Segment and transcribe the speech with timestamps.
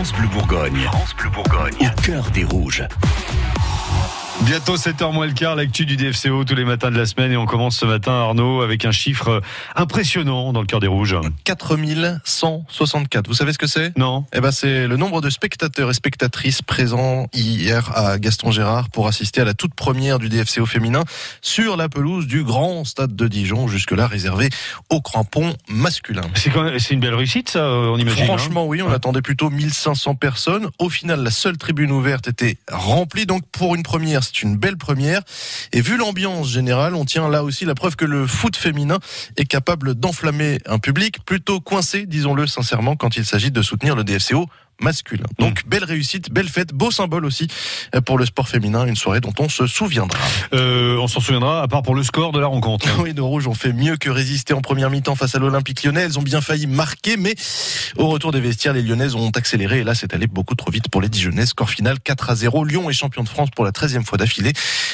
[0.00, 0.80] France Bleu Bourgogne.
[0.84, 1.74] France Bleu Bourgogne.
[1.78, 2.82] Au cœur des rouges.
[4.44, 7.36] Bientôt 7h moins le quart, l'actu du DFCO tous les matins de la semaine et
[7.36, 9.42] on commence ce matin Arnaud avec un chiffre
[9.76, 11.14] impressionnant dans le cœur des rouges.
[11.44, 13.28] 4164.
[13.28, 13.96] Vous savez ce que c'est?
[13.96, 14.24] Non.
[14.34, 19.06] Eh ben c'est le nombre de spectateurs et spectatrices présents hier à Gaston Gérard pour
[19.06, 21.04] assister à la toute première du DFCO féminin
[21.42, 24.48] sur la pelouse du grand stade de Dijon, jusque-là réservé
[24.88, 26.22] aux crampons masculins.
[26.34, 28.22] C'est une belle réussite ça, on imagine.
[28.22, 28.26] hein?
[28.26, 28.94] Franchement, oui, on Ouais.
[28.94, 30.68] attendait plutôt 1500 personnes.
[30.78, 33.26] Au final, la seule tribune ouverte était remplie.
[33.26, 35.22] Donc, pour une première, c'est une belle première.
[35.72, 38.98] Et vu l'ambiance générale, on tient là aussi la preuve que le foot féminin
[39.36, 44.04] est capable d'enflammer un public plutôt coincé, disons-le sincèrement, quand il s'agit de soutenir le
[44.04, 44.46] DFCO
[44.80, 45.24] masculin.
[45.38, 47.48] Donc, belle réussite, belle fête, beau symbole aussi
[47.94, 50.18] euh, pour le sport féminin, une soirée dont on se souviendra.
[50.54, 52.86] Euh, on s'en souviendra à part pour le score de la rencontre.
[53.00, 56.02] Oui, nos rouges ont fait mieux que résister en première mi-temps face à l'Olympique lyonnais.
[56.02, 57.34] Elles ont bien failli marquer, mais
[57.96, 59.78] au retour des vestiaires, les lyonnaises ont accéléré.
[59.80, 61.50] Et là, c'est allé beaucoup trop vite pour les Dijonnaises.
[61.50, 62.64] Score final 4 à 0.
[62.64, 64.52] Lyon est champion de France pour la 13e fois d'affilée.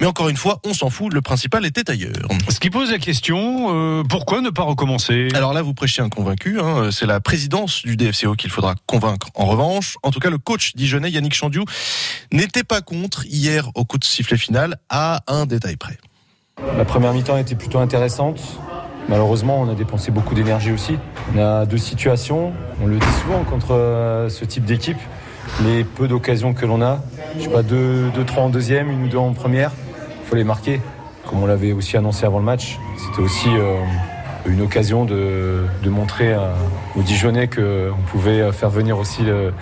[0.00, 1.12] Mais encore une fois, on s'en fout.
[1.12, 2.12] Le principal était ailleurs.
[2.48, 5.28] Ce qui pose la question, euh, pourquoi ne pas recommencer?
[5.34, 6.60] Alors là, vous prêchez un convaincu.
[6.60, 6.90] hein.
[6.92, 9.28] C'est la présidence du DFCO qu'il faudra convaincre.
[9.34, 9.67] En revanche,
[10.02, 11.64] en tout cas, le coach dijonnais, Yannick Chandiou,
[12.32, 15.98] n'était pas contre hier au coup de sifflet final à un détail près.
[16.76, 18.40] La première mi-temps était plutôt intéressante.
[19.08, 20.98] Malheureusement, on a dépensé beaucoup d'énergie aussi.
[21.34, 22.52] On a deux situations.
[22.82, 24.98] On le dit souvent contre euh, ce type d'équipe.
[25.64, 27.02] Les peu d'occasions que l'on a,
[27.38, 29.72] je sais pas, deux, deux, trois en deuxième, une ou deux en première,
[30.22, 30.80] il faut les marquer.
[31.26, 33.80] Comme on l'avait aussi annoncé avant le match, c'était aussi euh,
[34.48, 36.52] une occasion de, montrer euh,
[36.96, 39.52] aux Dijonais qu'on pouvait faire venir aussi le,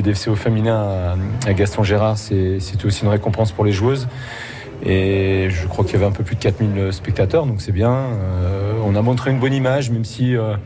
[0.00, 2.18] DFCO féminin à, Gaston Gérard.
[2.18, 4.08] C'était aussi une récompense pour les joueuses.
[4.84, 7.92] Et je crois qu'il y avait un peu plus de 4000 spectateurs, donc c'est bien.
[7.92, 10.56] Euh, on a montré une bonne image, même si euh,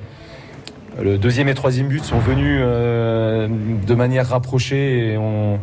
[1.01, 3.49] le deuxième et troisième but sont venus euh,
[3.87, 5.59] de manière rapprochée et on,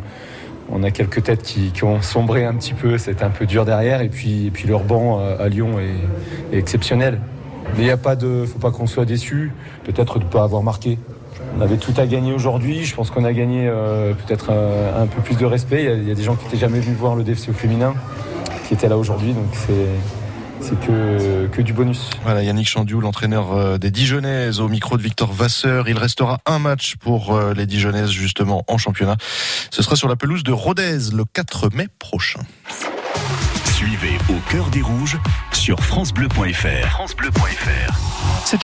[0.82, 2.96] a quelques têtes qui, ont sombré un petit peu.
[2.98, 4.00] C'était un peu dur derrière.
[4.00, 5.78] Et puis, leur banc euh, à Lyon
[6.52, 7.20] est exceptionnel.
[7.74, 9.52] Mais il n'y a pas de, faut pas qu'on soit déçu.
[9.84, 10.98] Peut-être de ne pas avoir marqué.
[11.58, 12.84] On avait tout à gagner aujourd'hui.
[12.84, 15.84] Je pense qu'on a gagné euh, peut-être un, un peu plus de respect.
[15.84, 17.94] Il y a, des gens qui n'étaient jamais venus voir le DFC au féminin
[18.66, 19.32] qui étaient là aujourd'hui.
[19.32, 19.46] Donc
[20.60, 22.10] c'est que, que du bonus.
[22.24, 25.88] Voilà, Yannick Chandiou, l'entraîneur euh, des Dijonnaises, au micro de Victor Vasseur.
[25.88, 29.16] Il restera un match pour euh, les Dijonnaises, justement, en championnat.
[29.70, 32.40] Ce sera sur la pelouse de Rodez le 4 mai prochain.
[33.76, 35.18] Suivez Au cœur des rouges
[35.52, 36.88] sur FranceBleu.fr.
[36.88, 38.46] FranceBleu.fr.